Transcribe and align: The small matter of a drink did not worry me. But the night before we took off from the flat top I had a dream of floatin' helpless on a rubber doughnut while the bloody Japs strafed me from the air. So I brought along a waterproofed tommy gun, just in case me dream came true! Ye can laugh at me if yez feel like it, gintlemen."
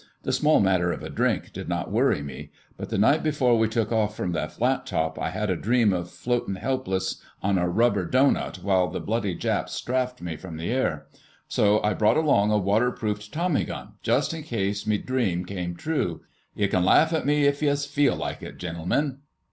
The 0.23 0.31
small 0.33 0.59
matter 0.59 0.91
of 0.91 1.03
a 1.03 1.11
drink 1.11 1.53
did 1.53 1.69
not 1.69 1.91
worry 1.91 2.23
me. 2.23 2.49
But 2.75 2.89
the 2.89 2.97
night 2.97 3.21
before 3.21 3.59
we 3.59 3.67
took 3.67 3.91
off 3.91 4.17
from 4.17 4.31
the 4.31 4.47
flat 4.49 4.87
top 4.87 5.19
I 5.19 5.29
had 5.29 5.51
a 5.51 5.55
dream 5.55 5.93
of 5.93 6.09
floatin' 6.09 6.55
helpless 6.55 7.21
on 7.43 7.59
a 7.59 7.69
rubber 7.69 8.05
doughnut 8.07 8.63
while 8.63 8.87
the 8.87 8.99
bloody 8.99 9.35
Japs 9.35 9.73
strafed 9.73 10.19
me 10.19 10.37
from 10.37 10.57
the 10.57 10.71
air. 10.71 11.05
So 11.47 11.83
I 11.83 11.93
brought 11.93 12.17
along 12.17 12.49
a 12.49 12.57
waterproofed 12.57 13.31
tommy 13.31 13.63
gun, 13.63 13.89
just 14.01 14.33
in 14.33 14.41
case 14.41 14.87
me 14.87 14.97
dream 14.97 15.45
came 15.45 15.75
true! 15.75 16.21
Ye 16.55 16.67
can 16.67 16.83
laugh 16.83 17.13
at 17.13 17.27
me 17.27 17.45
if 17.45 17.61
yez 17.61 17.85
feel 17.85 18.15
like 18.15 18.41
it, 18.41 18.57
gintlemen." 18.57 19.17